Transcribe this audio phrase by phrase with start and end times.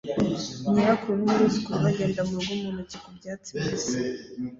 [0.71, 3.97] Nyirakuru n'umwuzukuru bagenda murugo mu ntoki ku byatsi bibisi